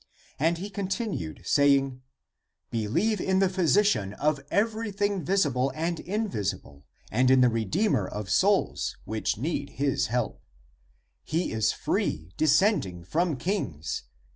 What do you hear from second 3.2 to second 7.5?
in the physician of everything visible and in visible and in the